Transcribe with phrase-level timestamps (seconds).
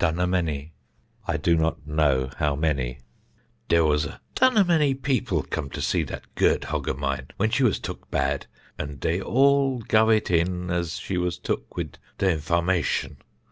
[0.00, 0.72] Dunnamany
[1.28, 2.98] (I do not know how many):
[3.68, 7.62] "There was a dunnamany people come to see that gurt hog of mine when she
[7.62, 8.46] was took bad,
[8.76, 13.18] and they all guv it in as she was took with the information.